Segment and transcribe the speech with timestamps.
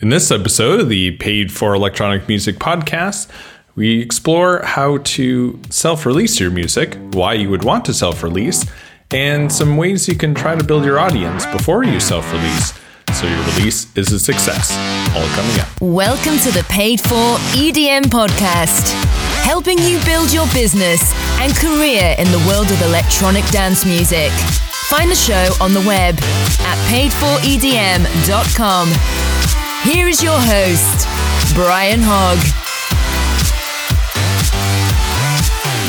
[0.00, 3.26] In this episode of the Paid for Electronic Music podcast,
[3.74, 8.64] we explore how to self release your music, why you would want to self release,
[9.10, 12.78] and some ways you can try to build your audience before you self release
[13.12, 14.70] so your release is a success.
[15.16, 15.66] All coming up.
[15.80, 18.92] Welcome to the Paid for EDM podcast,
[19.42, 24.30] helping you build your business and career in the world of electronic dance music.
[24.86, 26.14] Find the show on the web
[26.60, 28.92] at paidforedm.com.
[29.88, 31.08] Here is your host,
[31.54, 32.38] Brian Hogg.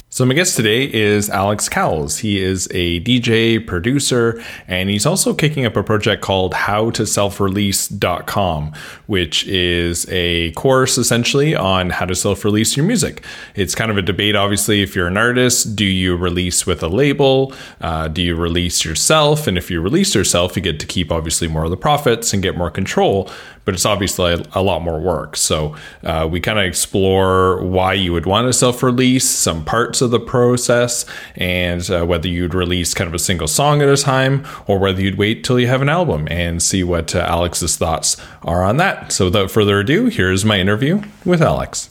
[0.10, 2.18] So, my guest today is Alex Cowles.
[2.18, 8.74] He is a DJ, producer, and he's also kicking up a project called howtoselfrelease.com,
[9.08, 13.24] which is a course essentially on how to self release your music.
[13.56, 16.90] It's kind of a debate, obviously, if you're an artist, do you release with a
[16.90, 17.54] label?
[17.80, 19.48] Uh, do you release yourself?
[19.48, 22.44] And if you release yourself, you get to keep obviously more of the profits and
[22.44, 23.32] get more control
[23.66, 25.36] but it's obviously a, lot more work.
[25.36, 30.02] So uh, we kind of explore why you would want to self release, some parts
[30.02, 33.98] of the process, and uh, whether you'd release kind of a single song at a
[33.98, 37.78] time or whether you'd wait till you have an album and see what uh, Alex's
[37.78, 39.12] thoughts are on that.
[39.12, 41.90] So without further ado, here's my interview with Alex.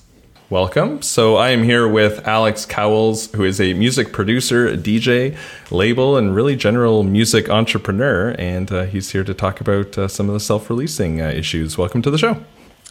[0.50, 1.02] Welcome.
[1.02, 5.36] So I am here with Alex Cowles, who is a music producer, a DJ,
[5.70, 8.34] label, and really general music entrepreneur.
[8.38, 11.76] And uh, he's here to talk about uh, some of the self releasing uh, issues.
[11.76, 12.42] Welcome to the show.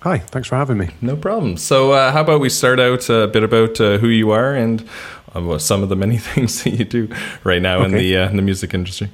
[0.02, 0.90] Hi, thanks for having me.
[1.02, 1.58] No problem.
[1.58, 4.88] So, uh, how about we start out a bit about uh, who you are and
[5.34, 7.10] uh, some of the many things that you do
[7.44, 7.86] right now okay.
[7.86, 9.10] in the in the music industry?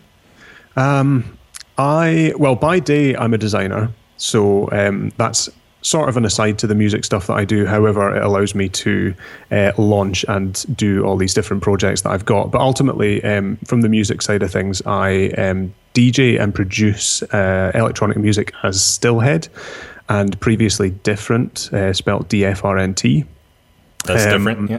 [0.76, 1.38] Um,
[1.78, 5.50] I well, by day I'm a designer, so um, that's
[5.84, 7.66] sort of an aside to the music stuff that I do.
[7.66, 9.14] However, it allows me to
[9.52, 12.52] uh, launch and do all these different projects that I've got.
[12.52, 17.72] But ultimately, um, from the music side of things, I um, DJ and produce uh,
[17.76, 19.50] electronic music as Stillhead
[20.10, 23.26] and previously DFRNT, uh, spelled D F R N T.
[24.04, 24.70] That's um, different.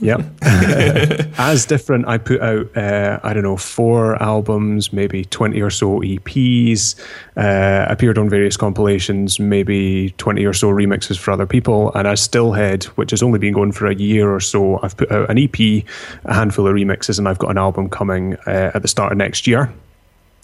[0.00, 0.16] Yeah.
[0.16, 0.16] yeah.
[1.38, 6.00] As DFRNT, I put out, uh, I don't know, four albums, maybe 20 or so
[6.00, 6.98] EPs,
[7.36, 11.92] uh, appeared on various compilations, maybe 20 or so remixes for other people.
[11.94, 15.12] And as Stillhead, which has only been going for a year or so, I've put
[15.12, 15.84] out an EP,
[16.24, 19.18] a handful of remixes, and I've got an album coming uh, at the start of
[19.18, 19.72] next year.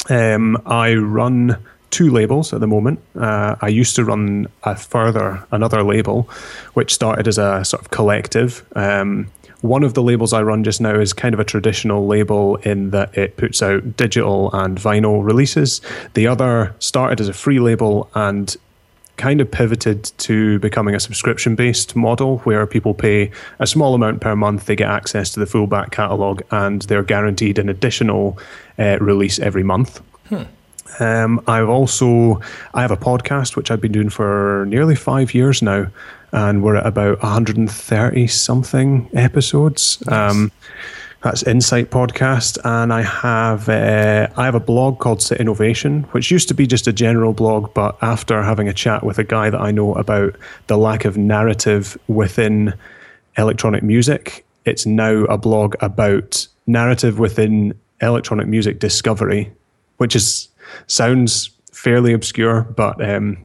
[0.09, 1.59] Um, I run
[1.91, 3.01] two labels at the moment.
[3.19, 6.29] Uh, I used to run a further another label,
[6.75, 8.65] which started as a sort of collective.
[8.77, 9.31] Um,
[9.63, 12.91] one of the labels I run just now is kind of a traditional label in
[12.91, 15.83] that it puts out digital and vinyl releases.
[16.15, 18.57] The other started as a free label and
[19.19, 24.23] kind of pivoted to becoming a subscription based model where people pay a small amount
[24.23, 28.39] per month, they get access to the full back catalogue, and they're guaranteed an additional
[28.79, 30.01] uh, release every month.
[30.31, 30.45] Hmm.
[30.99, 32.41] Um, I've also
[32.75, 35.87] I have a podcast which I've been doing for nearly five years now,
[36.33, 40.03] and we're at about 130 something episodes.
[40.07, 40.31] Nice.
[40.31, 40.53] Um,
[41.23, 46.31] that's Insight Podcast, and I have uh, I have a blog called Sit Innovation, which
[46.31, 49.51] used to be just a general blog, but after having a chat with a guy
[49.51, 50.35] that I know about
[50.69, 52.73] the lack of narrative within
[53.37, 59.53] electronic music, it's now a blog about narrative within electronic music discovery,
[59.99, 60.49] which is
[60.87, 63.39] sounds fairly obscure, but um,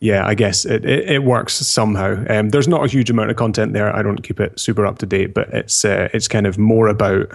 [0.00, 2.24] yeah, I guess it, it, it works somehow.
[2.28, 3.94] Um, there's not a huge amount of content there.
[3.94, 6.88] I don't keep it super up to date, but it's uh, it's kind of more
[6.88, 7.32] about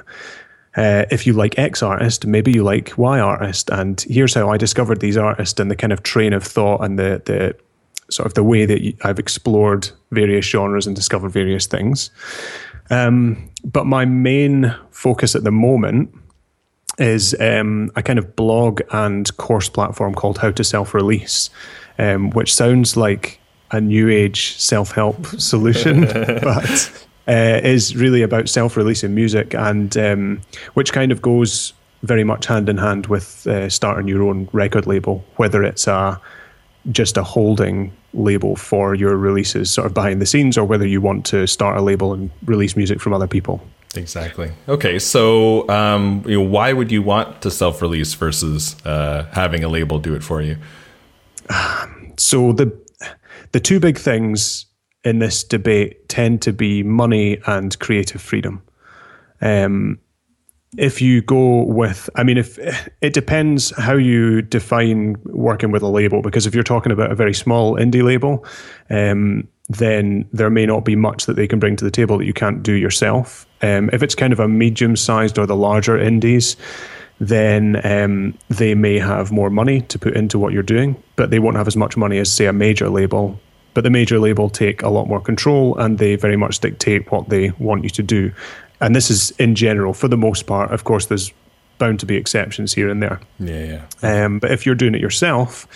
[0.78, 4.58] uh, if you like X artist, maybe you like Y artist, and here's how I
[4.58, 7.56] discovered these artists and the kind of train of thought and the the
[8.10, 12.12] sort of the way that I've explored various genres and discovered various things.
[12.90, 16.14] Um, but my main focus at the moment
[16.98, 21.50] is um, a kind of blog and course platform called How to Self Release,
[21.98, 23.40] um, which sounds like
[23.72, 29.98] a new age self help solution, but uh, is really about self releasing music and
[29.98, 30.42] um,
[30.74, 34.88] which kind of goes very much hand in hand with uh, starting your own record
[34.88, 36.20] label, whether it's a
[36.92, 41.00] just a holding label for your releases sort of behind the scenes or whether you
[41.00, 43.62] want to start a label and release music from other people.
[43.96, 44.52] Exactly.
[44.70, 49.68] Okay, so um, you know, why would you want to self-release versus uh, having a
[49.68, 50.58] label do it for you?
[52.18, 52.72] So the
[53.52, 54.66] the two big things
[55.04, 58.62] in this debate tend to be money and creative freedom.
[59.42, 60.00] Um,
[60.78, 62.58] if you go with, I mean, if
[63.02, 67.16] it depends how you define working with a label, because if you're talking about a
[67.16, 68.46] very small indie label,
[68.90, 72.26] um, then there may not be much that they can bring to the table that
[72.26, 73.46] you can't do yourself.
[73.62, 76.56] Um, if it's kind of a medium sized or the larger indies,
[77.20, 81.40] then um, they may have more money to put into what you're doing, but they
[81.40, 83.40] won't have as much money as, say, a major label.
[83.74, 87.30] But the major label take a lot more control and they very much dictate what
[87.30, 88.32] they want you to do.
[88.82, 90.72] And this is in general, for the most part.
[90.72, 91.32] Of course, there's
[91.78, 93.20] bound to be exceptions here and there.
[93.40, 94.26] Yeah, yeah.
[94.26, 95.68] Um, but if you're doing it yourself,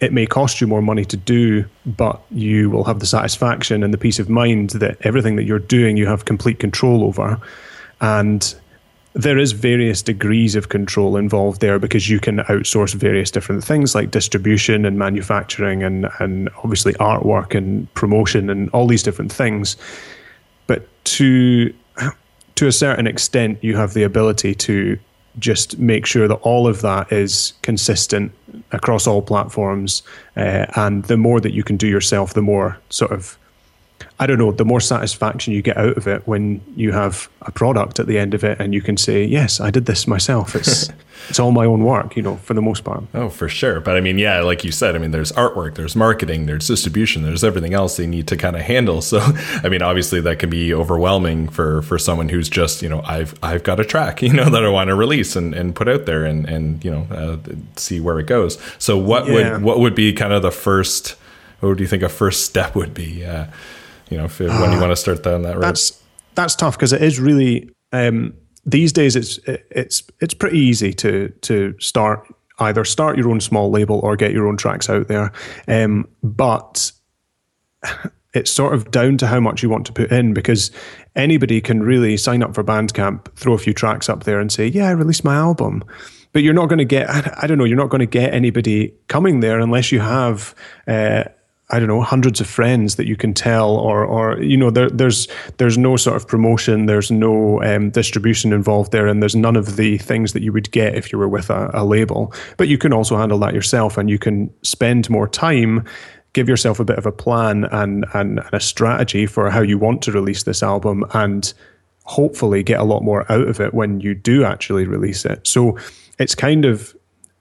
[0.00, 3.92] it may cost you more money to do, but you will have the satisfaction and
[3.92, 7.40] the peace of mind that everything that you're doing, you have complete control over.
[8.00, 8.54] And
[9.14, 13.94] there is various degrees of control involved there because you can outsource various different things
[13.94, 19.76] like distribution and manufacturing and, and obviously artwork and promotion and all these different things.
[20.68, 21.74] But to
[22.58, 24.98] to a certain extent, you have the ability to
[25.38, 28.32] just make sure that all of that is consistent
[28.72, 30.02] across all platforms.
[30.36, 33.38] Uh, and the more that you can do yourself, the more sort of
[34.20, 37.52] I don't know, the more satisfaction you get out of it when you have a
[37.52, 40.56] product at the end of it and you can say, yes, I did this myself.
[40.56, 40.90] It's
[41.28, 43.04] it's all my own work, you know, for the most part.
[43.14, 43.78] Oh, for sure.
[43.80, 47.22] But I mean, yeah, like you said, I mean, there's artwork, there's marketing, there's distribution,
[47.22, 49.02] there's everything else they need to kind of handle.
[49.08, 49.20] So,
[49.64, 53.34] I mean, obviously that can be overwhelming for for someone who's just, you know, I've
[53.42, 56.04] I've got a track, you know, that I want to release and, and put out
[56.04, 57.38] there and and you know uh,
[57.76, 58.58] see where it goes.
[58.78, 59.52] So, what yeah.
[59.52, 61.16] would what would be kind of the first?
[61.60, 63.24] What do you think a first step would be?
[63.24, 63.46] Uh,
[64.10, 65.62] you know, if, when you ah, want to start down that road?
[65.62, 66.02] That's
[66.34, 68.34] that's tough because it is really um,
[68.64, 69.16] these days.
[69.16, 72.26] It's it's it's pretty easy to to start
[72.60, 75.32] either start your own small label or get your own tracks out there,
[75.68, 76.90] um, but
[78.34, 80.70] it's sort of down to how much you want to put in because
[81.16, 84.66] anybody can really sign up for Bandcamp, throw a few tracks up there, and say,
[84.66, 85.84] "Yeah, I released my album."
[86.32, 87.08] But you're not going to get,
[87.42, 90.54] I don't know, you're not going to get anybody coming there unless you have
[90.86, 91.24] uh,
[91.70, 94.88] I don't know, hundreds of friends that you can tell, or, or you know, there,
[94.88, 95.28] there's
[95.58, 99.76] there's no sort of promotion, there's no um, distribution involved there, and there's none of
[99.76, 102.32] the things that you would get if you were with a, a label.
[102.56, 105.84] But you can also handle that yourself, and you can spend more time,
[106.32, 109.76] give yourself a bit of a plan and and, and a strategy for how you
[109.76, 111.52] want to release this album, and
[112.04, 115.46] hopefully get a lot more out of it when you do actually release it.
[115.46, 115.76] So
[116.18, 116.96] it's kind of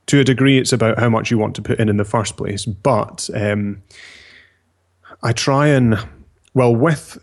[0.07, 2.35] to a degree, it's about how much you want to put in in the first
[2.35, 3.29] place, but.
[3.33, 3.81] Um,
[5.24, 5.98] I try and
[6.54, 7.18] well with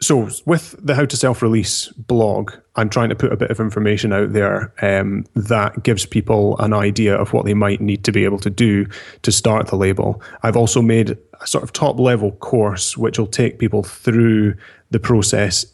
[0.00, 3.60] so with the how to self release blog, I'm trying to put a bit of
[3.60, 8.12] information out there um, that gives people an idea of what they might need to
[8.12, 8.86] be able to do
[9.22, 10.20] to start the label.
[10.42, 14.54] I've also made a sort of top level course which will take people through
[14.90, 15.64] the process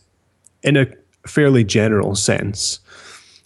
[0.63, 0.87] in a
[1.27, 2.79] fairly general sense,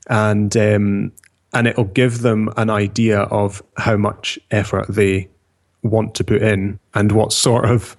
[0.09, 1.13] and um,
[1.55, 5.29] and it'll give them an idea of how much effort they
[5.91, 7.97] want to put in and what sort of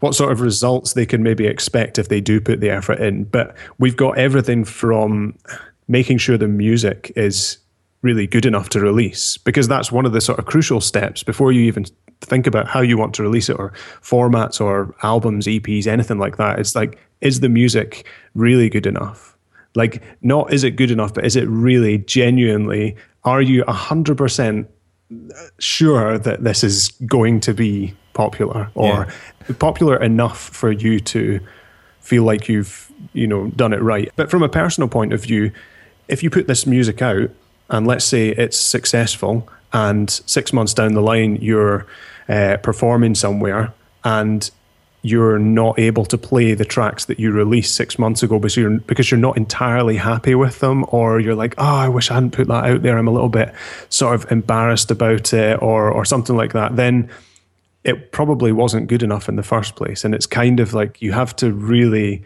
[0.00, 3.24] what sort of results they can maybe expect if they do put the effort in.
[3.24, 5.38] But we've got everything from
[5.88, 7.58] making sure the music is
[8.02, 11.50] really good enough to release because that's one of the sort of crucial steps before
[11.50, 11.86] you even
[12.20, 13.72] think about how you want to release it or
[14.02, 16.58] formats or albums, EPs, anything like that.
[16.58, 19.36] It's like, is the music really good enough?
[19.74, 24.66] Like, not is it good enough, but is it really genuinely, are you 100%
[25.58, 29.06] sure that this is going to be popular or
[29.48, 29.54] yeah.
[29.58, 31.38] popular enough for you to
[32.00, 35.52] feel like you've you know done it right but from a personal point of view
[36.08, 37.30] if you put this music out
[37.68, 41.86] and let's say it's successful and six months down the line you're
[42.28, 44.50] uh, performing somewhere and
[45.02, 48.78] you're not able to play the tracks that you released six months ago because you're
[48.80, 52.32] because you're not entirely happy with them, or you're like, oh, I wish I hadn't
[52.32, 52.98] put that out there.
[52.98, 53.54] I'm a little bit
[53.88, 56.76] sort of embarrassed about it, or or something like that.
[56.76, 57.08] Then
[57.84, 61.12] it probably wasn't good enough in the first place, and it's kind of like you
[61.12, 62.24] have to really,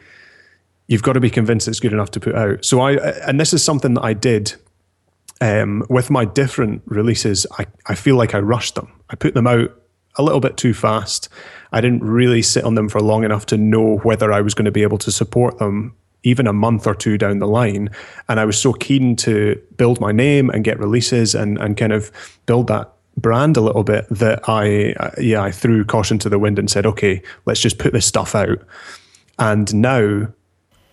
[0.87, 2.65] you've got to be convinced it's good enough to put out.
[2.65, 2.93] So I,
[3.29, 4.55] and this is something that I did.
[5.43, 8.93] Um, with my DFRNT releases, I, I feel like I rushed them.
[9.09, 9.75] I put them out
[10.17, 11.31] a little bit too fast
[11.73, 14.65] I didn't really sit on them for long enough to know whether I was going
[14.65, 17.89] to be able to support them even a month or two down the line.
[18.29, 21.93] And I was so keen to build my name and get releases and, and kind
[21.93, 22.11] of
[22.47, 26.59] build that brand a little bit that I, yeah, I threw caution to the wind
[26.59, 28.59] and said, okay, let's just put this stuff out.
[29.39, 30.29] And now,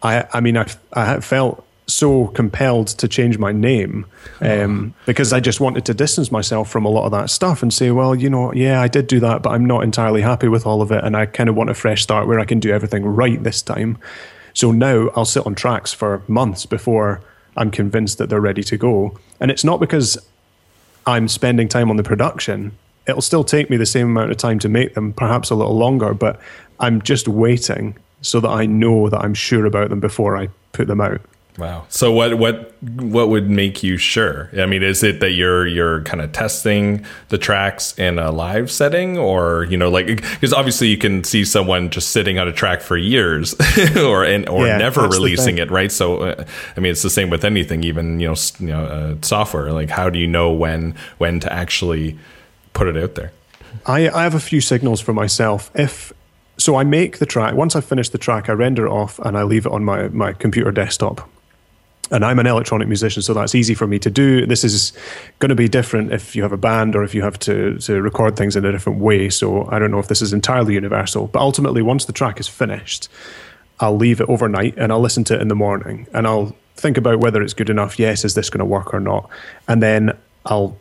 [0.02, 4.06] I, I mean, I, I felt so compelled to change my name
[4.41, 7.74] um, because I just wanted to distance myself from a lot of that stuff and
[7.74, 10.65] say, well, you know, yeah, I did do that, but I'm not entirely happy with
[10.65, 11.03] all of it.
[11.03, 13.62] And I kind of want a fresh start where I can do everything right this
[13.62, 13.98] time.
[14.53, 17.22] So now I'll sit on tracks for months before
[17.56, 19.17] I'm convinced that they're ready to go.
[19.39, 20.17] And it's not because
[21.06, 22.77] I'm spending time on the production.
[23.08, 25.77] It'll still take me the same amount of time to make them, perhaps a little
[25.77, 26.39] longer, but
[26.82, 30.88] I'm just waiting so that I know that I'm sure about them before I put
[30.88, 31.22] them out.
[31.58, 31.86] Wow.
[31.90, 34.50] So what what what would make you sure?
[34.58, 38.70] I mean, is it that you're you're kind of testing the tracks in a live
[38.70, 42.54] setting, or you know, like because obviously you can see someone just sitting on a
[42.54, 43.56] track for years,
[43.98, 45.92] or and or yeah, never releasing it, right?
[45.92, 46.46] So uh,
[46.76, 49.72] I mean, it's the same with anything, even you know, you know, uh, software.
[49.72, 52.20] Like, how do you know when when to actually
[52.74, 53.32] put it out there?
[53.88, 55.72] I I have a few signals for myself.
[55.74, 56.14] If
[56.60, 57.56] so, I make the track.
[57.56, 60.10] Once I finish the track, I render it off and I leave it on my
[60.10, 61.28] my computer desktop
[62.12, 64.46] and I'm an electronic musician, so that's easy for me to do.
[64.46, 64.94] This is
[65.40, 68.02] going to be different if you have a band or if you have to, to
[68.02, 69.30] record things in a different way.
[69.30, 72.48] So I don't know if this is entirely universal, but ultimately, once the track is
[72.48, 73.10] finished,
[73.80, 76.98] I'll leave it overnight and I'll listen to it in the morning and I'll think
[76.98, 78.00] about whether it's good enough.
[78.00, 79.30] Yes, is this going to work or not?
[79.68, 80.78] And then I'll,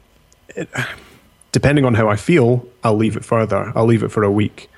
[1.53, 3.73] depending on how I feel, I'll leave it further.
[3.75, 4.71] I'll leave it for a week.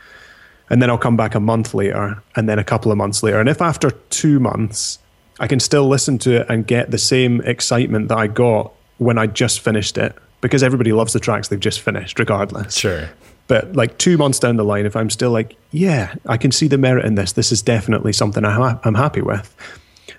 [0.70, 3.40] And then I'll come back a month later and then a couple of months later.
[3.40, 4.98] And if after two months,
[5.40, 9.18] I can still listen to it and get the same excitement that I got when
[9.18, 12.76] I just finished it because everybody loves the tracks they've just finished, regardless.
[12.76, 13.08] Sure.
[13.46, 16.68] But like two months down the line, if I'm still like, yeah, I can see
[16.68, 19.54] the merit in this, this is definitely something I'm happy with,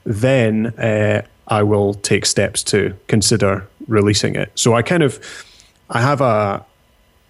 [0.03, 4.51] then uh, I will take steps to consider releasing it.
[4.55, 5.19] So I kind of,
[5.89, 6.65] I have a,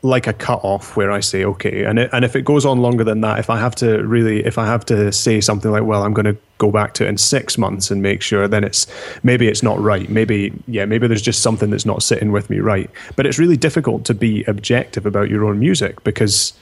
[0.01, 3.03] like a cutoff where I say okay, and it, and if it goes on longer
[3.03, 6.03] than that, if I have to really, if I have to say something like, well,
[6.03, 8.87] I'm going to go back to it in six months and make sure, then it's
[9.23, 10.09] maybe it's not right.
[10.09, 12.89] Maybe yeah, maybe there's just something that's not sitting with me right.
[13.17, 16.53] But it's really difficult to be objective about your own music because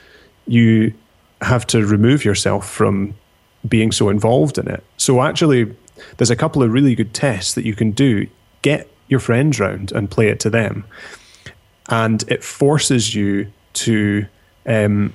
[0.48, 0.94] you
[1.42, 3.14] have to remove yourself from
[3.68, 4.84] being so involved in it.
[4.98, 5.76] So actually,
[6.18, 8.28] there's a couple of really good tests that you can do.
[8.64, 10.86] Get your friends round and play it to them
[11.90, 14.26] and it forces you to
[14.66, 15.14] um,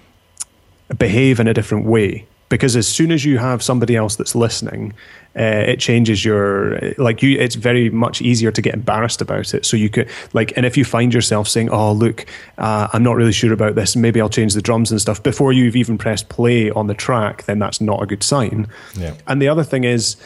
[0.98, 2.26] behave in a different way.
[2.48, 4.92] Because as soon as you have somebody else that's listening
[5.34, 9.64] uh, it changes your like you it's very much easier to get embarrassed about it.
[9.64, 12.26] So you could like and if you find yourself saying oh look
[12.58, 15.52] uh, i'm not really sure about this maybe i'll change the drums and stuff before
[15.52, 18.68] you've even pressed play on the track then that's not a good sign.
[18.94, 19.14] Yeah.
[19.26, 20.16] and the other thing is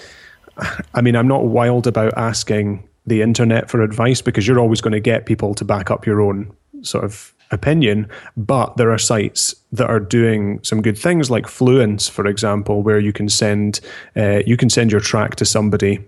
[0.95, 4.93] i mean i'm not wild about asking the internet for advice because you're always going
[4.93, 8.09] to get people to back up your own sort of opinion.
[8.37, 12.99] But there are sites that are doing some good things, like Fluence, for example, where
[12.99, 13.81] you can send
[14.17, 16.05] uh, you can send your track to somebody,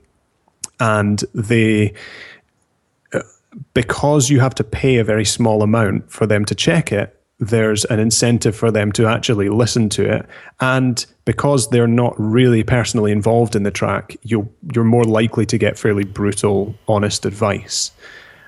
[0.80, 1.94] and they
[3.12, 3.20] uh,
[3.74, 7.84] because you have to pay a very small amount for them to check it there's
[7.86, 10.26] an incentive for them to actually listen to it.
[10.60, 15.58] And because they're not really personally involved in the track, you you're more likely to
[15.58, 17.92] get fairly brutal, honest advice.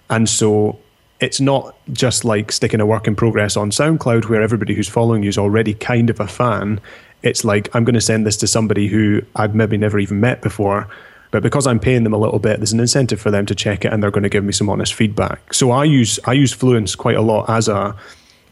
[0.08, 0.78] And so
[1.20, 5.22] it's not just like sticking a work in progress on SoundCloud where everybody who's following
[5.22, 6.80] you is already kind of a fan.
[7.22, 10.42] It's like I'm going to send this to somebody who I've maybe never even met
[10.42, 10.88] before.
[11.30, 13.84] But because I'm paying them a little bit, there's an incentive for them to check
[13.84, 15.54] it and they're going to give me some honest feedback.
[15.54, 17.94] So I use I use Fluence quite a lot as a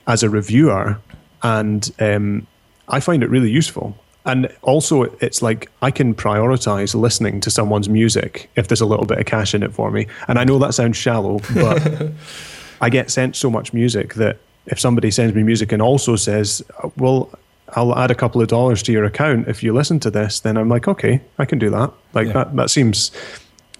[0.09, 0.99] as a reviewer,
[1.43, 2.47] and um,
[2.88, 3.97] I find it really useful.
[4.25, 9.07] And also, it's like I can prioritize listening to someone's music if there's a little
[9.07, 10.07] bit of cash in it for me.
[10.27, 12.12] And I know that sounds shallow, but
[12.81, 16.62] I get sent so much music that if somebody sends me music and also says,
[16.97, 17.31] well,
[17.71, 20.57] I'll add a couple of dollars to your account if you listen to this, then
[20.57, 21.93] I'm like, okay, I can do that.
[22.12, 22.33] Like yeah.
[22.33, 23.12] that, that seems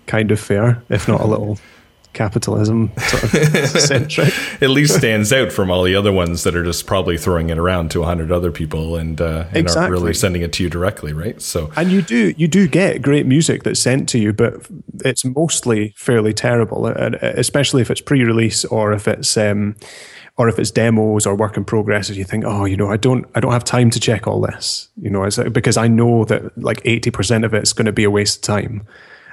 [0.07, 1.59] kind of fair, if not a little
[2.19, 3.31] capitalism sort of
[3.81, 4.35] centric.
[4.61, 7.59] At least stands out from all the other ones that are just probably throwing it
[7.59, 9.83] around to a hundred other people and, uh, and exactly.
[9.83, 11.41] aren't really sending it to you directly, right?
[11.41, 14.69] So and you do you do get great music that's sent to you, but
[15.05, 19.37] it's mostly fairly terrible, especially if it's pre-release or if it's.
[19.37, 19.77] Um,
[20.37, 22.97] or if it's demos or work in progress, as you think, oh, you know, I
[22.97, 26.57] don't, I don't have time to check all this, you know, because I know that
[26.57, 28.87] like eighty percent of it's going to be a waste of time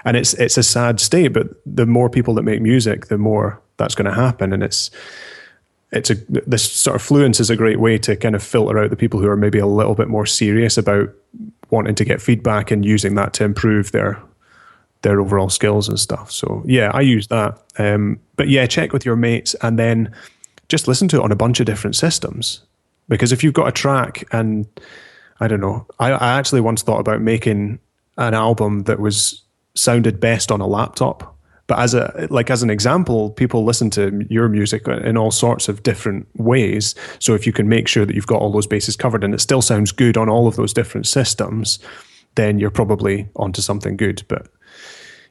[0.05, 1.33] and it's it's a sad state.
[1.33, 4.91] But the more people that make music, the more that's going to happen, and it's
[5.91, 8.89] it's a this sort of fluence is a great way to kind of filter out
[8.89, 11.09] the people who are maybe a little bit more serious about
[11.69, 14.21] wanting to get feedback and using that to improve their
[15.01, 16.31] their overall skills and stuff.
[16.31, 17.62] So yeah, I use that.
[17.77, 20.13] Um, but yeah, check with your mates and then
[20.67, 22.62] just listen to it on a bunch of different systems.
[23.07, 24.65] Because if you've got a track and
[25.39, 27.77] I don't know, I, I actually once thought about making
[28.17, 29.43] an album that was
[29.75, 31.36] sounded best on a laptop.
[31.67, 35.67] But as a like as an example, people listen to your music in all sorts
[35.67, 36.94] of different ways.
[37.20, 39.41] So if you can make sure that you've got all those bases covered and it
[39.41, 41.79] still sounds good on all of those different systems,
[42.36, 44.24] then you're probably onto something good.
[44.27, 44.48] But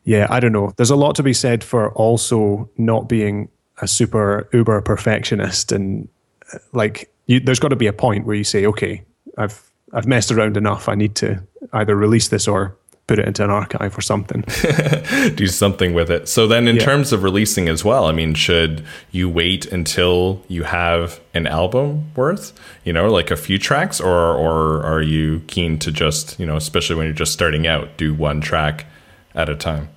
[0.02, 0.72] yeah, I don't know.
[0.76, 3.48] There's a lot to be said for also not being
[3.80, 6.08] a super uber perfectionist and
[6.52, 9.04] uh, like you, there's got to be a point where you say, okay,
[9.38, 10.88] I've I've messed around enough.
[10.88, 14.42] I need to either release this or put it into an archive or something.
[15.34, 16.28] Do something with it.
[16.28, 16.84] So then, in yeah.
[16.84, 22.10] terms of releasing as well, I mean, should you wait until you have an album
[22.16, 22.52] worth,
[22.84, 26.56] you know, like a few tracks, or or are you keen to just, you know,
[26.56, 28.86] especially when you're just starting out, do one track
[29.34, 29.88] at a time?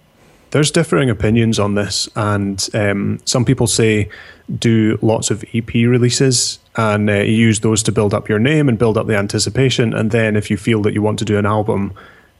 [0.51, 4.09] There's differing opinions on this, and um, some people say
[4.59, 8.77] do lots of EP releases and uh, use those to build up your name and
[8.77, 9.93] build up the anticipation.
[9.93, 11.93] And then if you feel that you want to do an album,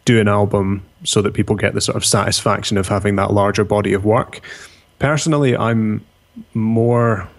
[0.08, 3.66] do an album so that people get the sort of satisfaction of having that larger
[3.66, 4.40] body of work.
[5.00, 6.04] Personally, I'm
[6.54, 7.30] more.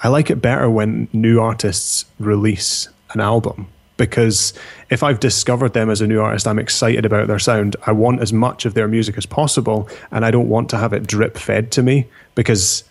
[0.00, 4.52] I like it better when new artists release an album because
[4.90, 7.76] if I've discovered them as a new artist, I'm excited about their sound.
[7.86, 10.92] I want as much of their music as possible, and I don't want to have
[10.92, 12.82] it drip fed to me because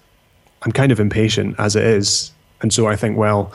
[0.61, 2.31] I'm kind of impatient as it is.
[2.61, 3.51] And so I think, well,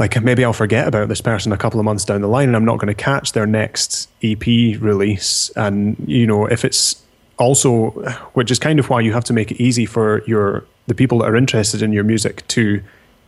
[0.00, 2.56] like maybe I'll forget about this person a couple of months down the line and
[2.56, 4.46] I'm not going to catch their next EP
[4.80, 5.50] release.
[5.56, 7.02] And, you know, if it's
[7.36, 7.90] also,
[8.32, 11.18] which is kind of why you have to make it easy for your, the people
[11.18, 12.82] that are interested in your music to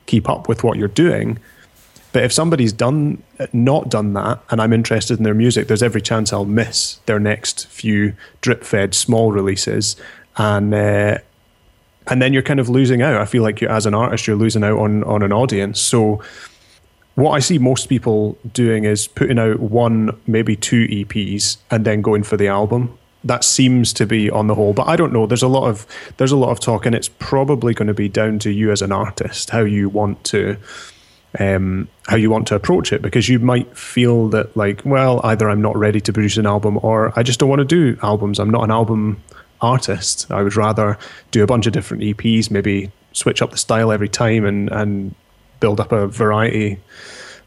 [0.07, 1.38] keep up with what you're doing.
[2.12, 6.00] But if somebody's done, not done that, and I'm interested in their music, there's every
[6.00, 9.95] chance I'll miss their next few drip fed small releases.
[10.38, 11.19] And, uh,
[12.07, 13.21] and then you're kind of losing out.
[13.21, 15.79] I feel like you, as an artist, you're losing out on on an audience.
[15.81, 16.21] So
[17.14, 22.02] what I see most people doing is putting out one, maybe two EPs, and then
[22.02, 22.97] going for the album.
[23.25, 25.26] That seems to be on the whole, but I don't know.
[25.26, 28.09] There's a lot of there's a lot of talk, and it's probably going to be
[28.09, 30.57] down to you as an artist how you want to
[31.38, 35.49] um, how you want to approach it because you might feel that like well either
[35.49, 38.38] I'm not ready to produce an album or I just don't want to do albums.
[38.38, 39.23] I'm not an album
[39.61, 40.31] artist.
[40.31, 40.99] I would rather
[41.31, 45.14] do a bunch of different EPs, maybe switch up the style every time and and
[45.62, 46.78] build up a variety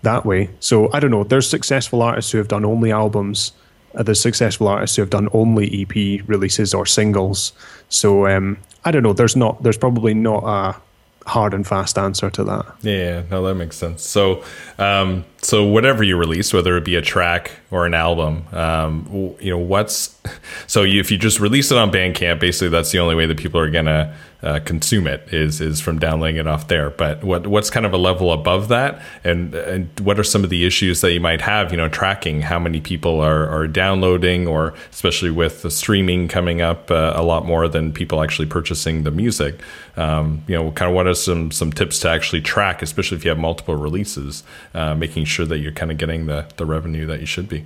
[0.01, 0.49] that way.
[0.61, 1.25] So I don't know.
[1.25, 3.51] There's successful artists who have done only albums.
[3.93, 7.51] Uh, there's successful artists who have done only EP releases or singles.
[7.89, 9.13] So um, I don't know.
[9.13, 9.61] There's not.
[9.61, 10.81] There's probably not a
[11.29, 12.65] hard and fast answer to that.
[12.81, 14.03] Yeah, no, that makes sense.
[14.03, 14.43] So,
[14.77, 19.51] um, so whatever you release, whether it be a track or an album, um, you
[19.51, 20.19] know, what's
[20.67, 23.37] so you, if you just release it on Bandcamp, basically that's the only way that
[23.37, 24.15] people are gonna
[24.45, 26.91] uh, consume it is is from downloading it off there.
[26.91, 30.51] But what what's kind of a level above that, and and what are some of
[30.51, 31.71] the issues that you might have?
[31.71, 36.61] You know, tracking how many people are are downloading, or especially with the streaming coming
[36.61, 39.59] up uh, a lot more than people actually purchasing the music.
[39.97, 43.25] Um, you know, kind of what are some some tips to actually track, especially if
[43.25, 44.43] you have multiple releases,
[44.75, 47.65] uh, making sure that you're kind of getting the the revenue that you should be.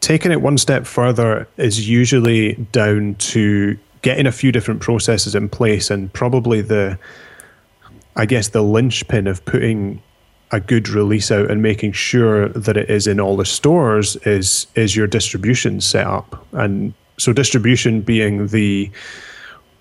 [0.00, 5.48] Taking it one step further is usually down to getting a few different processes in
[5.48, 6.98] place and probably the
[8.16, 10.02] I guess the linchpin of putting
[10.50, 14.66] a good release out and making sure that it is in all the stores is
[14.74, 16.46] is your distribution setup.
[16.52, 18.90] And so distribution being the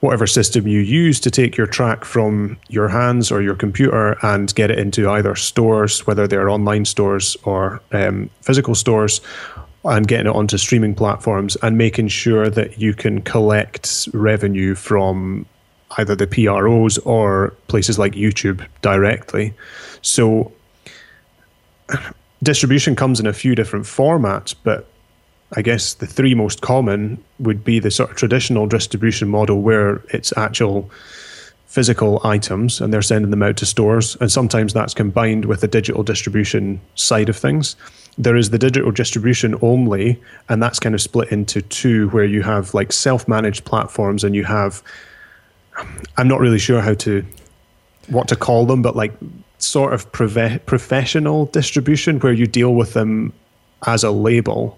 [0.02, 4.54] whatever system you use to take your track from your hands or your computer and
[4.56, 9.22] get it into either stores, whether they're online stores or um, physical stores,
[9.86, 15.46] and getting it onto streaming platforms and making sure that you can collect revenue from
[15.98, 19.54] either the PROs or places like YouTube directly.
[20.02, 20.52] So
[22.44, 24.88] distribution comes in a few different formats, but
[25.54, 30.02] I guess the three most common would be the sort of traditional distribution model where
[30.10, 30.90] it's actual
[31.66, 34.18] physical items and they're sending them out to stores.
[34.20, 37.76] And sometimes that's combined with the digital distribution side of things
[38.18, 42.42] there is the digital distribution only, and that's kind of split into two, where you
[42.44, 44.84] have like self-managed platforms, and you have
[46.18, 47.26] I'm not really sure how to
[48.08, 49.14] what to call them, but like
[49.60, 53.32] sort of prof- professional distribution, where you deal with them
[53.88, 54.78] as a label,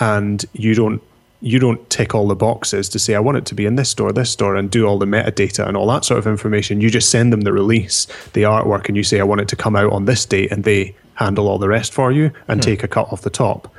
[0.00, 1.02] and you don't
[1.40, 3.88] you don't tick all the boxes to say I want it to be in this
[3.88, 6.80] store, this store, and do all the metadata and all that sort of information.
[6.80, 9.56] You just send them the release, the artwork, and you say I want it to
[9.56, 12.68] come out on this date, and they handle all the rest for you and hmm.
[12.68, 13.72] take a cut off the top.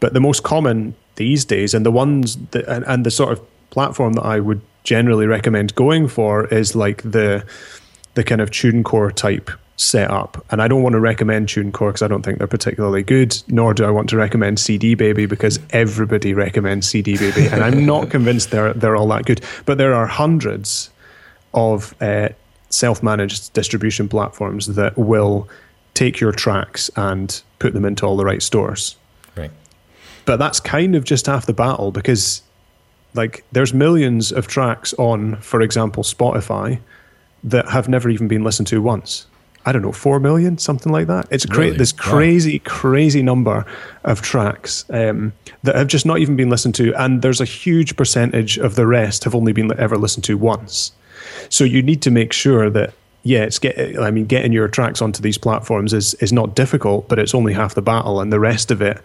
[0.00, 3.40] But the most common these days, and the ones that, and, and the sort of
[3.70, 7.44] platform that I would generally recommend going for is like the
[8.14, 9.50] the kind of TuneCore type
[9.80, 10.44] setup.
[10.50, 13.72] And I don't want to recommend TuneCore because I don't think they're particularly good, nor
[13.72, 18.10] do I want to recommend CD Baby because everybody recommends CD Baby, and I'm not
[18.16, 19.40] convinced they're they're all that good.
[19.64, 20.90] But there are hundreds
[21.54, 22.28] of uh,
[22.68, 25.48] self-managed distribution platforms that will
[25.94, 28.96] take your tracks and put them into all the right stores.
[29.34, 29.50] Right.
[30.26, 32.42] But that's kind of just half the battle because
[33.14, 36.78] like there's millions of tracks on, for example, Spotify
[37.42, 39.26] that have never even been listened to once.
[39.66, 41.26] I don't know, four million, something like that.
[41.30, 41.76] It's cra- Really?
[41.76, 41.98] this Wow.
[42.12, 43.66] crazy, crazy number
[44.04, 45.32] of tracks um,
[45.64, 48.86] that have just not even been listened to, and there's a huge percentage of the
[48.86, 50.92] rest have only been ever listened to once.
[51.50, 53.78] So you need to make sure that yeah, it's get.
[54.00, 57.52] I mean, getting your tracks onto these platforms is is not difficult, but it's only
[57.52, 58.98] half the battle, and the rest of it,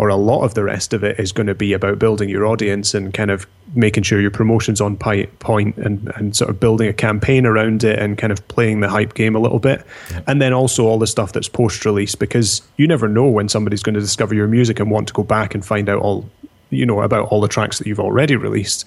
[0.00, 2.46] or a lot of the rest of it, is going to be about building your
[2.46, 6.88] audience and kind of making sure your promotions on point and and sort of building
[6.88, 9.84] a campaign around it and kind of playing the hype game a little bit,
[10.26, 13.82] and then also all the stuff that's post release because you never know when somebody's
[13.82, 16.26] going to discover your music and want to go back and find out all
[16.70, 18.86] you know about all the tracks that you've already released.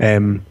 [0.00, 0.44] Um,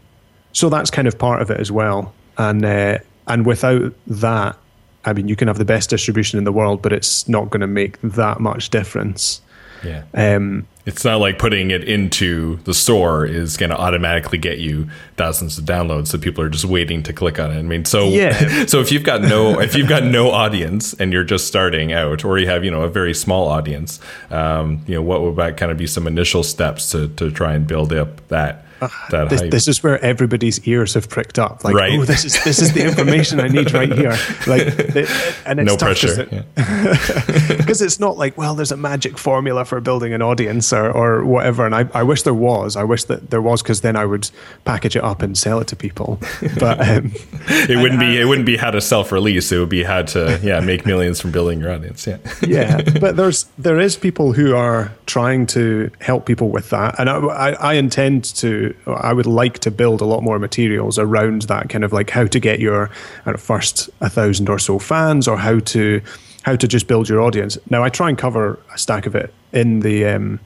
[0.52, 2.14] so that's kind of part of it as well.
[2.38, 4.56] And uh, and without that,
[5.04, 7.60] I mean, you can have the best distribution in the world, but it's not going
[7.60, 9.42] to make that much difference.
[9.84, 10.04] Yeah.
[10.14, 14.88] Um, It's not like putting it into the store is going to automatically get you
[15.16, 16.08] thousands of downloads.
[16.08, 17.58] So people are just waiting to click on it.
[17.58, 18.66] I mean, so Yeah.
[18.66, 22.24] so if you've got no if you've got no audience and you're just starting out,
[22.24, 25.56] or you have you know a very small audience, um, you know what would that
[25.56, 28.64] kind of be some initial steps to to try and build up that
[29.10, 31.64] that this, this is where everybody's ears have pricked up.
[31.64, 31.98] Like, Right.
[31.98, 34.16] oh, this is this is the information I need right here.
[34.46, 34.62] Like,
[34.96, 35.08] it,
[35.46, 36.22] and it's no tough 'cause pressure.
[36.22, 37.52] it- Yeah.
[37.58, 41.24] because it's not like well there's a magic formula for building an audience or, or
[41.24, 44.04] whatever and I, I wish there was i wish that there was because then i
[44.04, 44.30] would
[44.64, 46.18] package it up and sell it to people
[46.58, 47.12] but um,
[47.48, 49.50] It wouldn't be it wouldn't be how to self release.
[49.52, 52.06] It would be how to yeah make millions from building your audience.
[52.06, 52.18] Yeah.
[52.46, 57.08] yeah but there's there is people who are trying to help people with that and
[57.10, 61.42] I, I, I intend to i would like to build a lot more materials around
[61.42, 62.88] that kind of like how to get your
[63.36, 66.00] first a thousand or so fans or how to
[66.42, 67.56] how to just build your audience.
[67.70, 70.40] Now i try and cover a stack of it in the um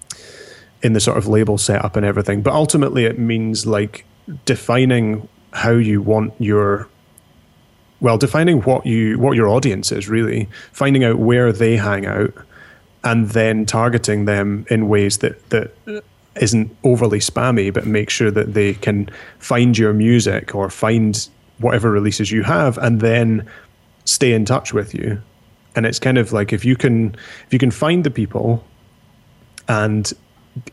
[0.83, 4.05] in the sort of label setup and everything but ultimately it means like
[4.45, 6.89] defining how you want your
[8.01, 10.49] well defining what you what your audience is really.
[10.73, 12.35] Finding out where they hang out
[13.05, 15.73] and then targeting them in ways that that
[16.41, 21.91] isn't overly spammy but make sure that they can find your music or find whatever
[21.91, 23.47] releases you have and then
[24.05, 25.21] stay in touch with you.
[25.75, 27.15] And it's kind of like if you can
[27.47, 28.65] if you can find the people
[29.69, 30.13] and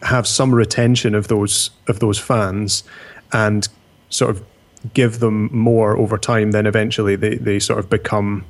[0.01, 2.83] have some retention of those of those fans
[3.33, 3.67] and
[4.09, 4.43] sort of
[4.93, 8.45] give them more over time then eventually they, they sort of become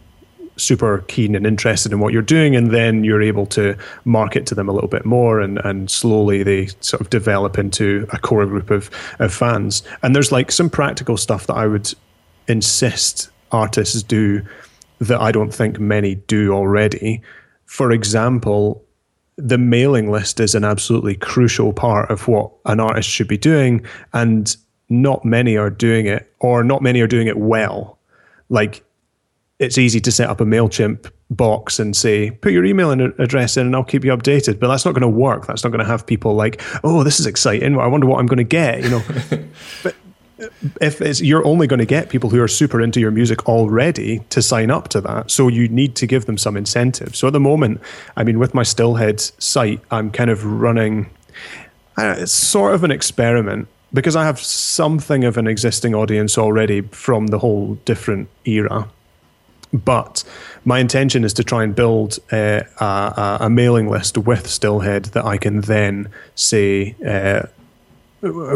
[0.58, 4.56] super keen and interested in what you're doing and then you're able to market to
[4.56, 8.46] them a little bit more and and slowly they sort of develop into a core
[8.46, 8.90] group of
[9.20, 9.84] of fans.
[10.02, 11.94] And there's like some practical stuff that I would
[12.48, 14.42] insist artists do
[15.00, 17.22] that I don't think many do already.
[17.66, 18.84] For example
[19.38, 23.84] the mailing list is an absolutely crucial part of what an artist should be doing
[24.14, 24.56] and
[24.90, 27.98] not many are doing it or not many are doing it well.
[28.50, 28.84] Like
[29.60, 33.68] it's easy to set up a MailChimp box and say, put your email address in
[33.68, 34.60] and I'll keep you updated.
[34.60, 35.48] But that's not going to work.
[35.48, 37.78] That's not going to have people like, oh, this is exciting.
[37.78, 39.04] I wonder what I'm going to get, you know.
[39.84, 39.96] but
[40.42, 40.48] uh,
[40.82, 44.20] if it's, you're only going to get people who are super into your music already
[44.30, 45.30] to sign up to that.
[45.30, 47.16] So you need to give them some incentive.
[47.16, 47.80] So at the moment,
[48.18, 51.10] I mean, with my Stillhead site, I'm kind of running,
[51.96, 55.94] I don't know, it's sort of an experiment because I have something of an existing
[55.94, 58.90] audience already from the whole DFRNT era
[59.74, 60.24] but
[60.66, 65.26] my intention is to try and build uh, a, a, mailing list with Stillhead that
[65.26, 67.48] I can then say, uh,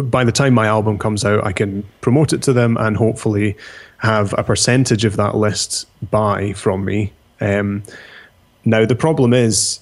[0.02, 3.58] by the time my album comes out, I can promote it to them and hopefully
[3.98, 7.14] have a percentage of that list buy from me.
[7.42, 7.84] Um,
[8.64, 9.80] now, the problem is,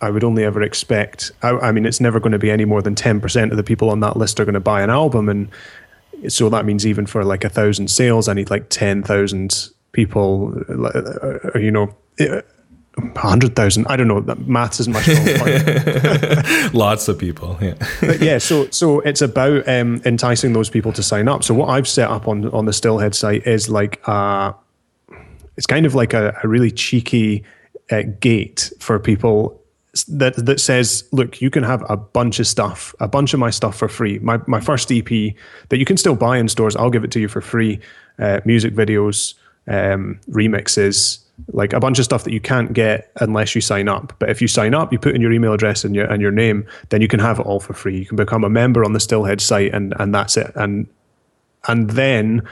[0.00, 2.82] I would only ever expect, I, I mean, it's never going to be any more
[2.82, 5.28] than 10% of the people on that list are going to buy an album.
[5.28, 5.50] And
[6.28, 11.58] so that means even for like a thousand sales, I need like 10,000 people, uh,
[11.58, 11.94] you know,
[13.16, 13.86] hundred thousand.
[13.88, 14.20] I don't know.
[14.20, 15.04] That maths isn't much.
[15.04, 16.70] fun.
[16.72, 17.56] Lots of people.
[17.60, 17.74] Yeah.
[18.00, 21.44] but yeah, so so it's about um, enticing those people to sign up.
[21.44, 24.52] So what I've set up on on the Stillhead site is like uh,
[25.56, 27.44] it's kind of like a, a really cheeky
[27.90, 29.60] uh, gate for people
[30.06, 33.50] that that says, look, you can have a bunch of stuff, a bunch of my
[33.50, 34.18] stuff for free.
[34.20, 35.08] My my first EP
[35.68, 37.80] that you can still buy in stores, I'll give it to you for free.
[38.18, 39.34] Uh, music videos,
[39.68, 41.18] um, remixes,
[41.52, 44.12] like a bunch of stuff that you can't get unless you sign up.
[44.18, 46.32] But if you sign up, you put in your email address and your and your
[46.32, 47.98] name, then you can have it all for free.
[47.98, 50.52] You can become a member on the Stillhead site, and and that's it.
[50.54, 50.88] And
[51.66, 52.42] and then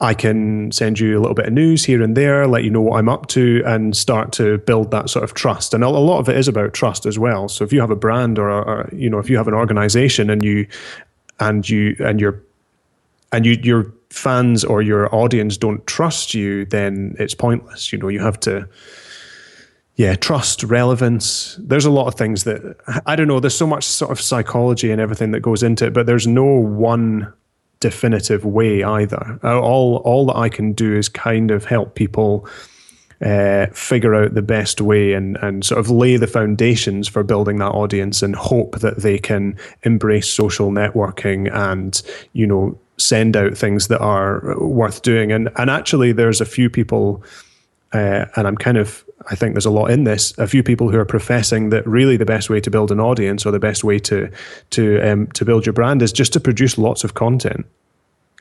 [0.00, 2.82] I can send you a little bit of news here and there, let you know
[2.82, 5.72] what I'm up to, and start to build that sort of trust.
[5.72, 7.48] And a, lot of it is about trust as well.
[7.48, 10.28] So if you have a brand or, or you know if you have an organization
[10.28, 10.66] and you
[11.40, 12.42] and you and you're
[13.32, 17.92] and you you're fans or your audience don't trust you, then it's pointless.
[17.92, 18.68] You know, you have to
[19.96, 21.56] yeah, trust, relevance.
[21.58, 23.40] There's a lot of things that I don't know.
[23.40, 26.44] There's so much sort of psychology and everything that goes into it, but there's no
[26.44, 27.32] one
[27.80, 29.40] definitive way either.
[29.42, 32.46] Uh, all all that I can do is kind of help people
[33.24, 37.56] uh, figure out the best way and and sort of lay the foundations for building
[37.58, 42.02] that audience and hope that they can embrace social networking and
[42.34, 45.32] you know send out things that are worth doing.
[45.32, 47.22] And and actually, there's a few people,
[47.92, 50.36] uh, and I'm kind of I think there's a lot in this.
[50.38, 53.44] A few people who are professing that really the best way to build an audience
[53.44, 54.30] or the best way to
[54.70, 57.66] to um, to build your brand is just to produce lots of content,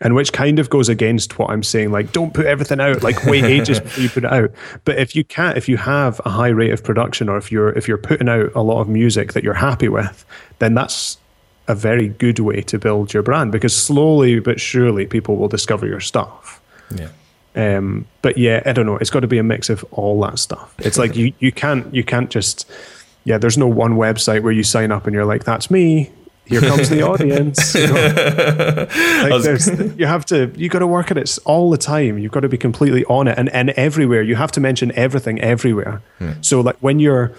[0.02, 1.92] and which kind of goes against what I'm saying.
[1.92, 3.04] Like, don't put everything out.
[3.04, 4.52] Like, wait ages before you put it out.
[4.84, 7.70] But if you can't, if you have a high rate of production, or if you're
[7.70, 10.26] if you're putting out a lot of music that you're happy with,
[10.60, 11.18] then that's
[11.68, 15.88] a very good way to build your brand because slowly but surely people will discover
[15.88, 16.62] your stuff.
[16.96, 17.10] Yeah.
[17.56, 18.98] Um, but yeah, I don't know.
[18.98, 20.76] It's got to be a mix of all that stuff.
[20.80, 22.70] It's like you you can't you can't just
[23.24, 23.38] yeah.
[23.38, 26.12] There's no one website where you sign up and you're like, that's me.
[26.48, 27.74] Here comes the audience.
[27.74, 28.88] You, know?
[29.30, 32.20] like you have to you got to work at it all the time.
[32.20, 34.22] You've got to be completely on it and and everywhere.
[34.22, 36.02] You have to mention everything everywhere.
[36.20, 36.34] Hmm.
[36.42, 37.32] So like when you're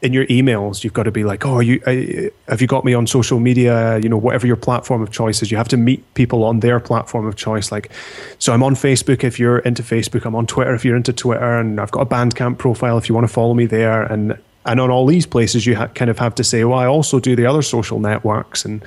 [0.00, 2.94] in your emails, you've got to be like, oh, you uh, have you got me
[2.94, 3.98] on social media?
[3.98, 6.78] You know, whatever your platform of choice is, you have to meet people on their
[6.78, 7.72] platform of choice.
[7.72, 7.90] Like,
[8.38, 10.24] so I'm on Facebook if you're into Facebook.
[10.24, 13.14] I'm on Twitter if you're into Twitter, and I've got a Bandcamp profile if you
[13.14, 14.02] want to follow me there.
[14.02, 16.86] And and on all these places, you ha- kind of have to say, well, I
[16.86, 18.84] also do the other social networks, and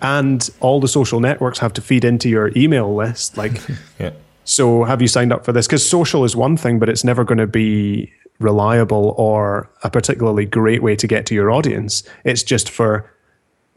[0.00, 3.36] and all the social networks have to feed into your email list.
[3.36, 3.60] Like,
[3.98, 4.12] yeah.
[4.44, 5.66] So have you signed up for this?
[5.66, 10.44] Because social is one thing, but it's never going to be reliable or a particularly
[10.44, 12.02] great way to get to your audience.
[12.24, 13.08] It's just for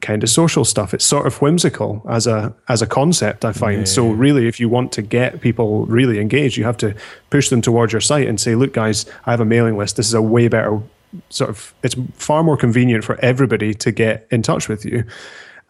[0.01, 0.93] kind of social stuff.
[0.93, 3.79] It's sort of whimsical as a as a concept, I find.
[3.79, 3.85] Yeah.
[3.85, 6.95] So really if you want to get people really engaged, you have to
[7.29, 9.95] push them towards your site and say, look guys, I have a mailing list.
[9.95, 10.81] This is a way better
[11.29, 15.05] sort of it's far more convenient for everybody to get in touch with you.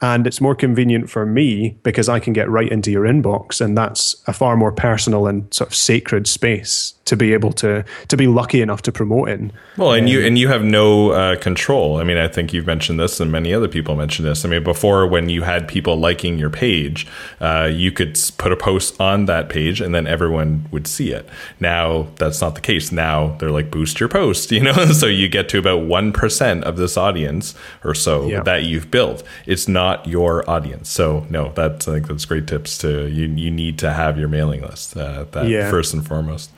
[0.02, 3.62] And it's more convenient for me because I can get right into your inbox.
[3.62, 7.86] And that's a far more personal and sort of sacred space to be able to
[8.08, 9.52] to be lucky enough to promote in.
[9.78, 11.98] Well, and um, you and you have no uh, control.
[11.98, 14.44] I mean, I think you've mentioned this, and many other people mentioned this.
[14.44, 17.08] I mean, before when you had people liking your page,
[17.40, 21.30] uh, you could put a post on that page, and then everyone would see it.
[21.60, 22.92] Now that's not the case.
[22.92, 26.64] Now they're like boost your post, you know, so you get to about one percent
[26.64, 28.42] of this audience or so yeah.
[28.42, 29.24] that you've built.
[29.46, 30.90] It's not your audience.
[30.90, 33.28] So no, that's I think that's great tips to you.
[33.28, 34.98] You need to have your mailing list.
[34.98, 35.70] Uh, that yeah.
[35.70, 36.50] first and foremost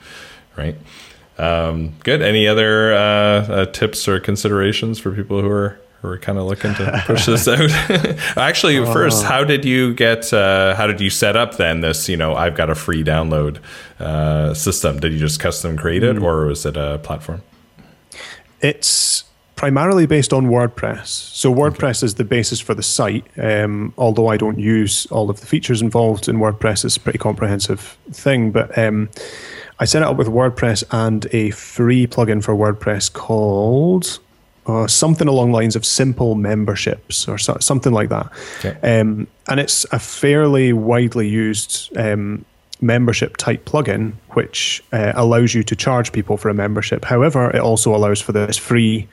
[0.58, 0.76] right?
[1.38, 2.20] Um, good.
[2.20, 6.46] Any other uh, uh, tips or considerations for people who are who are kind of
[6.46, 7.70] looking to push this out?
[8.36, 10.32] Actually, uh, first, how did you get?
[10.32, 12.08] Uh, how did you set up then this?
[12.08, 13.58] You know, I've got a free download
[14.00, 14.98] uh, system.
[14.98, 16.22] Did you just custom create it, mm.
[16.22, 17.42] or was it a platform?
[18.60, 21.06] It's primarily based on WordPress.
[21.06, 22.06] So WordPress okay.
[22.06, 23.26] is the basis for the site.
[23.36, 27.18] Um, although I don't use all of the features involved in WordPress, it's a pretty
[27.18, 28.52] comprehensive thing.
[28.52, 29.10] But um,
[29.80, 34.18] I set it up with WordPress and a free plugin for WordPress called
[34.66, 38.30] uh, something along the lines of simple memberships or so, something like that.
[38.58, 39.00] Okay.
[39.00, 42.44] Um, and it's a fairly widely used um,
[42.80, 47.04] membership type plugin, which uh, allows you to charge people for a membership.
[47.04, 49.08] However, it also allows for this free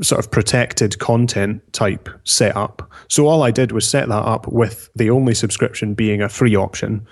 [0.00, 2.90] sort of protected content type setup.
[3.08, 6.56] So all I did was set that up with the only subscription being a free
[6.56, 7.06] option.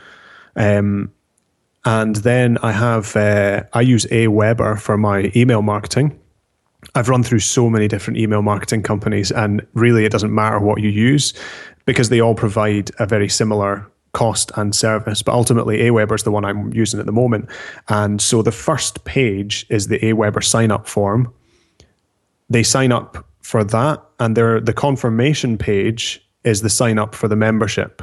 [0.56, 1.12] Um,
[1.84, 6.18] and then I have uh, I use Aweber for my email marketing.
[6.94, 10.80] I've run through so many different email marketing companies, and really it doesn't matter what
[10.80, 11.34] you use
[11.86, 15.22] because they all provide a very similar cost and service.
[15.22, 17.48] But ultimately, Aweber is the one I'm using at the moment.
[17.88, 21.32] And so the first page is the Aweber sign up form.
[22.50, 27.36] They sign up for that, and the confirmation page is the sign up for the
[27.36, 28.02] membership.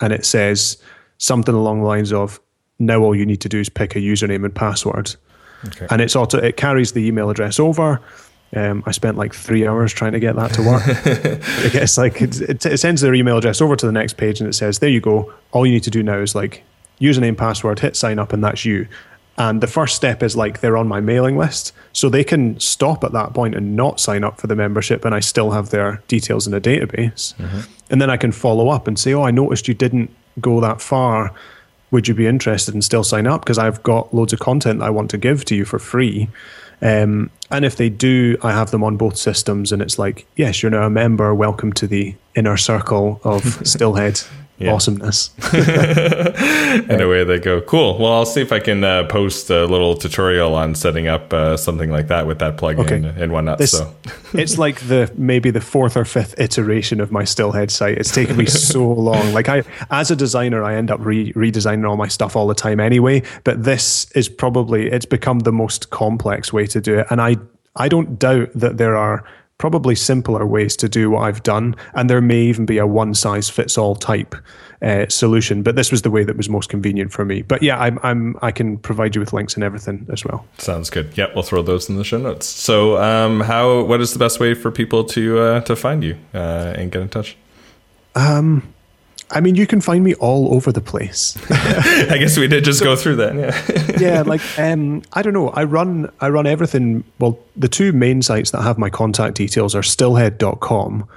[0.00, 0.80] And it says
[1.18, 2.40] something along the lines of
[2.78, 5.16] now all you need to do is pick a username and password.
[5.66, 5.86] Okay.
[5.90, 8.00] And it's auto, it carries the email address over.
[8.56, 10.82] Um, I spent like three hours trying to get that to work.
[11.66, 14.40] I guess like it, it, it, sends their email address over to the next page
[14.40, 15.32] and it says, there you go.
[15.52, 16.62] All you need to do now is like
[17.00, 18.88] username, password, hit sign up, and that's you.
[19.36, 21.72] And the first step is like they're on my mailing list.
[21.92, 25.14] So they can stop at that point and not sign up for the membership, and
[25.14, 27.34] I still have their details in a database.
[27.36, 27.60] Mm-hmm.
[27.90, 30.10] And then I can follow up and say, oh, I noticed you didn't
[30.40, 31.34] go that far
[31.90, 33.42] would you be interested and still sign up?
[33.42, 36.28] Because I've got loads of content that I want to give to you for free.
[36.80, 40.62] Um, and if they do, I have them on both systems, and it's like, yes,
[40.62, 41.34] you're now a member.
[41.34, 44.28] Welcome to the inner circle of Stillhead.
[44.58, 44.72] Yeah.
[44.72, 45.30] awesomeness.
[45.52, 47.60] and away they go.
[47.60, 47.98] Cool.
[47.98, 51.56] Well, I'll see if I can uh, post a little tutorial on setting up uh,
[51.56, 53.22] something like that with that plugin Okay.
[53.22, 53.58] and, whatnot.
[53.58, 53.94] This- so
[54.32, 57.98] it's like the maybe the fourth or fifth iteration of my Stillhead site.
[57.98, 59.32] It's taken me so long.
[59.32, 62.54] Like I, as a designer, I end up re- redesigning all my stuff all the
[62.54, 63.22] time anyway.
[63.44, 67.36] But this is probably it's become the most complex way to do it, and I
[67.76, 69.24] I don't doubt that there are
[69.58, 73.14] probably simpler ways to do what I've done, and there may even be a one
[73.14, 74.34] size fits all type
[74.80, 75.62] uh, solution.
[75.62, 77.42] But this was the way that was most convenient for me.
[77.42, 80.46] But yeah, I'm, I'm I can provide you with links and everything as well.
[80.58, 81.16] sounds good.
[81.16, 82.46] Yeah, we'll throw those in the show notes.
[82.46, 83.82] So, um, how?
[83.82, 87.02] What is the best way for people to uh, to find you uh, and get
[87.02, 87.36] in touch?
[89.30, 91.36] I mean, you can find me all over the place.
[91.50, 93.34] I guess we did just go through that.
[93.34, 93.98] Yeah.
[94.00, 95.50] yeah, like um, I don't know.
[95.50, 97.04] I run I run everything.
[97.18, 101.08] Well, the two main sites that have my contact details are stillhead.com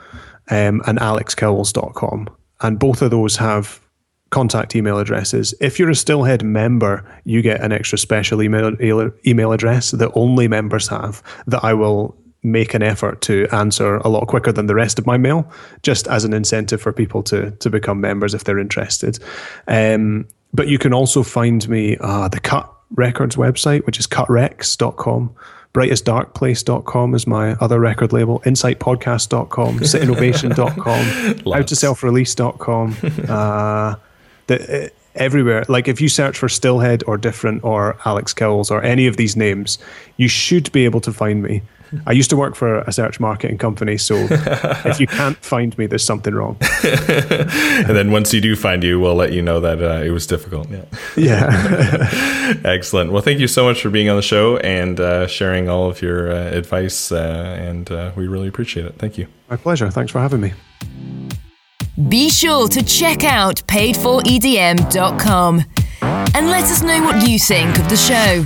[0.50, 2.30] um, and alexcowles.com,
[2.62, 3.80] and both of those have
[4.32, 5.54] contact email addresses.
[5.62, 8.76] If you're a Stillhead member, you get an extra special email
[9.26, 11.22] email address that only members have.
[11.48, 15.06] That I will make an effort to answer a lot quicker than the rest of
[15.06, 15.50] my mail,
[15.84, 19.20] just as an incentive for people to to become members if they're interested.
[19.68, 25.34] Um, but you can also find me uh, the Cut Records website, which is cutrex.com.
[25.74, 28.42] Brightestdarkplace.com is my other record label.
[28.42, 31.06] Insightpodcast.com, sitinnovation.com,
[31.46, 32.98] outtoselfrelease.com.
[33.32, 33.96] Uh,
[34.48, 35.64] the, uh, everywhere.
[35.70, 39.36] Like if you search for Stillhead or DFRNT or Alex Cowles or any of these
[39.36, 39.78] names,
[40.18, 41.62] you should be able to find me.
[42.06, 44.16] I used to work for a search marketing company, so
[44.86, 46.58] if you can't find me, there's something wrong.
[46.84, 50.28] and then once you do find you, we'll let you know that uh, it was
[50.28, 50.70] difficult.
[50.70, 50.86] Yeah.
[51.18, 52.10] Yeah.
[52.64, 53.12] Excellent.
[53.12, 56.02] Well, thank you so much for being on the show and uh, sharing all of
[56.02, 58.96] your uh, advice, uh, and uh, we really appreciate it.
[58.98, 59.28] Thank you.
[59.50, 59.90] My pleasure.
[59.92, 60.54] Thanks for having me.
[62.10, 65.64] Be sure to check out paidforedm.com
[66.02, 68.46] and let us know what you think of the show,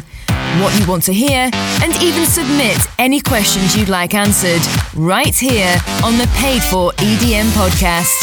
[0.62, 1.50] what you want to hear,
[1.82, 4.62] and even submit any questions you'd like answered
[4.96, 8.16] right here on the Paid for EDM podcast.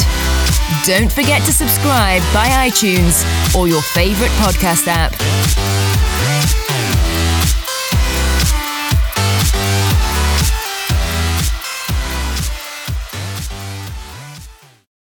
[0.85, 5.72] Don't forget to subscribe by iTunes or your favorite podcast app.